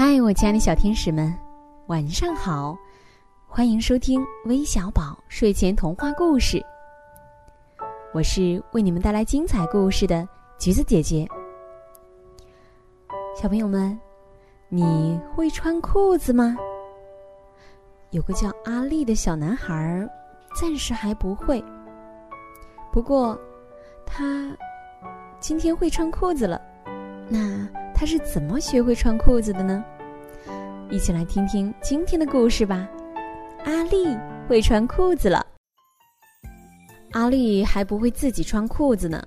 [0.00, 1.36] 嗨，我亲爱的小天使们，
[1.88, 2.78] 晚上好！
[3.48, 6.64] 欢迎收听微小宝睡前童话故事。
[8.14, 10.24] 我是为你们带来精彩故事的
[10.56, 11.26] 橘子姐姐。
[13.34, 13.98] 小朋友们，
[14.68, 16.56] 你会穿裤子吗？
[18.10, 20.08] 有个叫阿丽的小男孩，
[20.54, 21.60] 暂时还不会。
[22.92, 23.36] 不过，
[24.06, 24.56] 他
[25.40, 26.62] 今天会穿裤子了。
[27.28, 29.84] 那他是怎么学会穿裤子的呢？
[30.88, 32.88] 一起来听听今天的故事吧。
[33.64, 34.16] 阿丽
[34.48, 35.44] 会穿裤子了。
[37.10, 39.20] 阿丽还不会自己穿裤子呢，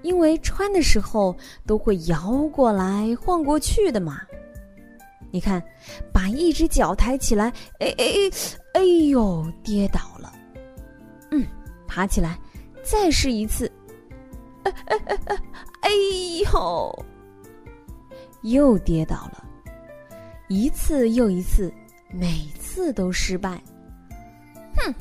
[0.00, 4.22] 因为穿的时候都会摇过来晃过去的嘛。
[5.30, 5.62] 你看，
[6.10, 8.04] 把一只脚抬起来，哎哎
[8.72, 10.32] 哎，哎呦，跌倒了。
[11.32, 11.46] 嗯，
[11.86, 12.38] 爬起来，
[12.82, 13.70] 再试一次。
[14.62, 15.36] 哎哎哎哎，
[15.82, 15.90] 哎
[16.50, 17.04] 呦，
[18.42, 19.44] 又跌倒了，
[20.48, 21.72] 一次又一次，
[22.10, 23.60] 每次都失败。
[24.76, 24.94] 哼，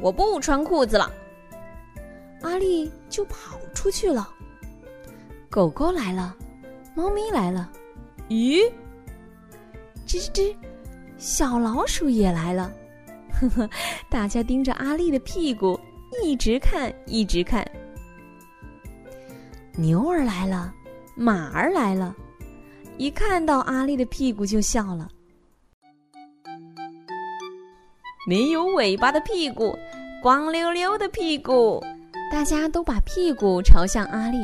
[0.00, 1.12] 我不穿裤子了。
[2.42, 4.28] 阿丽就跑出去了。
[5.50, 6.36] 狗狗来了，
[6.94, 7.70] 猫咪来了，
[8.28, 8.62] 咦？
[10.06, 10.56] 吱吱吱，
[11.18, 12.72] 小老鼠也来了。
[13.32, 13.70] 呵呵，
[14.08, 15.78] 大家盯着阿丽的屁股，
[16.22, 17.68] 一直看，一直看。
[19.76, 20.72] 牛儿来了，
[21.14, 22.14] 马儿来了，
[23.00, 25.08] 一看到阿丽的屁股就笑了。
[28.28, 29.74] 没有尾巴的屁股，
[30.22, 31.82] 光溜溜的屁股，
[32.30, 34.36] 大家都把屁股朝向阿丽，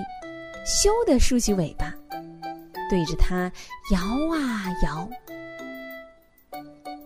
[0.64, 1.92] 咻的竖起尾巴，
[2.88, 3.52] 对着它
[3.92, 4.00] 摇
[4.34, 5.06] 啊摇。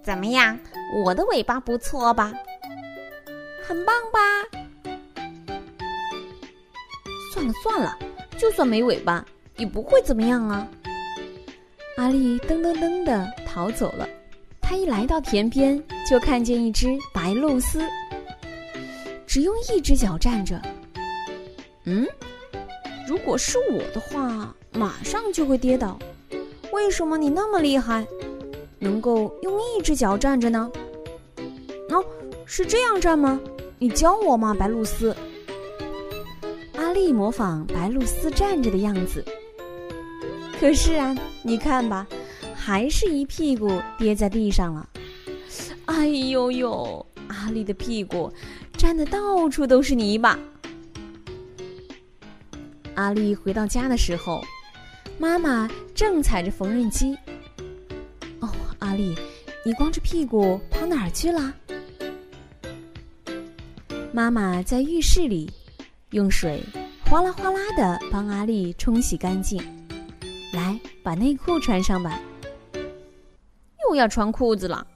[0.05, 0.57] 怎么样，
[1.05, 2.33] 我的尾巴不错吧？
[3.67, 4.21] 很棒吧？
[7.35, 7.99] 算了算了。
[8.39, 10.65] 就算没尾巴，也不会怎么样啊！
[12.01, 14.09] 阿丽噔噔噔的逃走了。
[14.59, 15.79] 她一来到田边，
[16.09, 17.87] 就看见一只白鹭鸶，
[19.27, 20.59] 只用一只脚站着。
[21.85, 22.07] 嗯，
[23.07, 25.99] 如果是我的话，马上就会跌倒。
[26.73, 28.07] 为什么你那么厉害，
[28.79, 30.73] 能够用一只脚站着呢？
[31.91, 32.03] 哦，
[32.47, 33.39] 是这样站吗？
[33.79, 35.15] 你教我吗，白鹭鸶？
[36.77, 39.23] 阿丽模仿白鹭鸶站着的样子，
[40.61, 42.07] 可是啊，你看吧，
[42.55, 44.87] 还是一屁股跌在地上了。
[45.87, 48.31] 哎呦呦，阿丽的屁股
[48.77, 50.39] 沾的到处都是泥巴。
[52.95, 54.45] 阿丽回到家的时候，
[55.19, 57.17] 妈妈正踩着缝纫机。
[58.41, 58.51] 哦，
[58.81, 59.17] 阿丽，
[59.65, 61.55] 你光着屁股跑哪儿去了？
[64.13, 65.51] 妈妈在浴室里
[66.11, 66.63] 用水。
[67.07, 69.61] 哗啦哗啦的帮阿丽冲洗干净，
[70.53, 72.19] 来把内裤穿上吧。
[73.85, 74.87] 又要穿裤子了。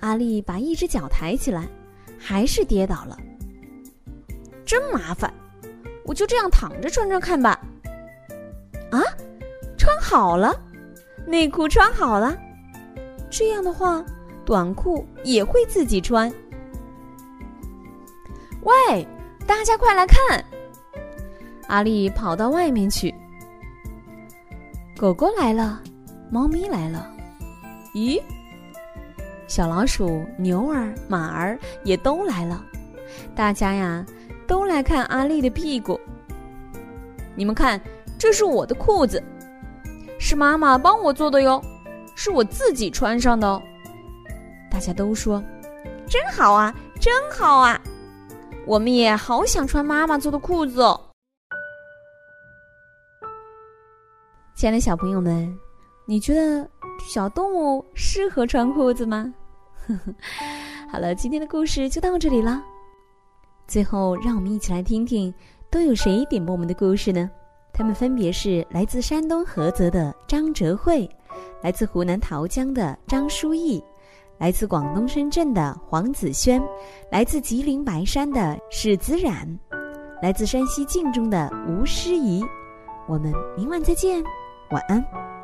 [0.00, 1.68] 阿丽把一只脚抬起来，
[2.18, 3.18] 还是跌倒了。
[4.64, 5.32] 真麻烦，
[6.04, 7.60] 我就这样躺着穿穿看吧。
[8.90, 9.00] 啊，
[9.76, 10.54] 穿好了，
[11.26, 12.36] 内裤穿好了，
[13.30, 14.04] 这样的话，
[14.44, 16.32] 短裤也会自己穿。
[18.62, 19.06] 喂！
[19.46, 20.44] 大家快来看！
[21.68, 23.14] 阿丽跑到外面去。
[24.98, 25.82] 狗狗来了，
[26.30, 27.06] 猫咪来了，
[27.92, 28.18] 咦？
[29.46, 32.64] 小老鼠、牛儿、马儿也都来了。
[33.34, 34.04] 大家呀，
[34.46, 36.00] 都来看阿丽的屁股。
[37.34, 37.78] 你们看，
[38.16, 39.22] 这是我的裤子，
[40.18, 41.62] 是妈妈帮我做的哟，
[42.14, 43.62] 是我自己穿上的哦。
[44.70, 45.44] 大家都说
[46.08, 47.78] ：“真好啊，真好啊！”
[48.66, 50.98] 我们也好想穿妈妈做的裤子哦，
[54.56, 55.54] 亲爱的小朋友们，
[56.06, 56.66] 你觉得
[57.06, 59.30] 小动物适合穿裤子吗？
[60.90, 62.64] 好了，今天的故事就到这里了。
[63.68, 65.32] 最后，让我们一起来听听
[65.70, 67.30] 都有谁点播我们的故事呢？
[67.70, 71.06] 他们分别是来自山东菏泽的张哲慧，
[71.62, 73.84] 来自湖南桃江的张书义。
[74.38, 76.62] 来自广东深圳的黄子轩，
[77.12, 79.46] 来自吉林白山的史子冉，
[80.22, 82.42] 来自山西晋中的吴诗怡，
[83.06, 84.24] 我们明晚再见，
[84.70, 85.35] 晚安。